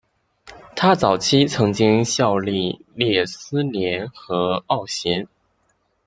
[0.75, 1.71] 他早期曾
[2.05, 5.27] 效力列斯联和奥咸。